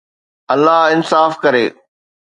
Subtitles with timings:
[0.53, 1.65] الله انصاف ڪري